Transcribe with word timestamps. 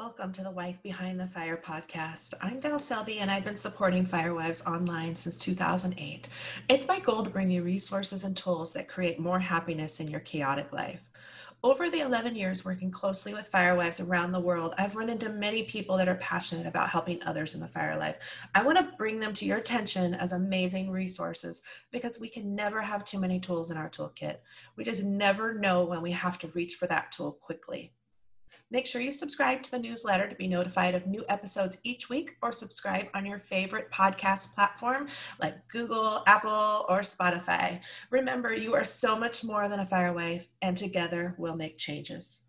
Welcome 0.00 0.32
to 0.32 0.42
the 0.42 0.50
Wife 0.50 0.82
Behind 0.82 1.20
the 1.20 1.26
Fire 1.26 1.60
podcast. 1.62 2.32
I'm 2.40 2.58
Val 2.58 2.78
Selby, 2.78 3.18
and 3.18 3.30
I've 3.30 3.44
been 3.44 3.54
supporting 3.54 4.06
Firewives 4.06 4.62
online 4.62 5.14
since 5.14 5.36
2008. 5.36 6.26
It's 6.70 6.88
my 6.88 6.98
goal 7.00 7.22
to 7.22 7.28
bring 7.28 7.50
you 7.50 7.62
resources 7.62 8.24
and 8.24 8.34
tools 8.34 8.72
that 8.72 8.88
create 8.88 9.20
more 9.20 9.38
happiness 9.38 10.00
in 10.00 10.08
your 10.08 10.20
chaotic 10.20 10.72
life. 10.72 11.02
Over 11.62 11.90
the 11.90 12.00
11 12.00 12.34
years 12.34 12.64
working 12.64 12.90
closely 12.90 13.34
with 13.34 13.48
firewives 13.48 14.00
around 14.00 14.32
the 14.32 14.40
world, 14.40 14.72
I've 14.78 14.96
run 14.96 15.10
into 15.10 15.28
many 15.28 15.64
people 15.64 15.98
that 15.98 16.08
are 16.08 16.14
passionate 16.14 16.66
about 16.66 16.88
helping 16.88 17.22
others 17.24 17.54
in 17.54 17.60
the 17.60 17.68
fire 17.68 17.98
life. 17.98 18.16
I 18.54 18.62
want 18.62 18.78
to 18.78 18.96
bring 18.96 19.20
them 19.20 19.34
to 19.34 19.44
your 19.44 19.58
attention 19.58 20.14
as 20.14 20.32
amazing 20.32 20.90
resources 20.90 21.62
because 21.92 22.18
we 22.18 22.30
can 22.30 22.54
never 22.54 22.80
have 22.80 23.04
too 23.04 23.18
many 23.18 23.38
tools 23.38 23.70
in 23.70 23.76
our 23.76 23.90
toolkit. 23.90 24.38
We 24.76 24.84
just 24.84 25.04
never 25.04 25.52
know 25.52 25.84
when 25.84 26.00
we 26.00 26.12
have 26.12 26.38
to 26.38 26.48
reach 26.54 26.76
for 26.76 26.86
that 26.86 27.12
tool 27.12 27.32
quickly. 27.32 27.92
Make 28.72 28.86
sure 28.86 29.00
you 29.00 29.10
subscribe 29.10 29.64
to 29.64 29.70
the 29.72 29.80
newsletter 29.80 30.28
to 30.28 30.34
be 30.36 30.46
notified 30.46 30.94
of 30.94 31.08
new 31.08 31.24
episodes 31.28 31.78
each 31.82 32.08
week 32.08 32.36
or 32.40 32.52
subscribe 32.52 33.08
on 33.14 33.26
your 33.26 33.40
favorite 33.40 33.90
podcast 33.90 34.54
platform 34.54 35.08
like 35.40 35.66
Google, 35.66 36.22
Apple, 36.28 36.86
or 36.88 37.00
Spotify. 37.00 37.80
Remember, 38.10 38.54
you 38.54 38.74
are 38.74 38.84
so 38.84 39.18
much 39.18 39.42
more 39.42 39.68
than 39.68 39.80
a 39.80 39.86
fire 39.86 40.12
wife, 40.12 40.46
and 40.62 40.76
together 40.76 41.34
we'll 41.36 41.56
make 41.56 41.78
changes. 41.78 42.44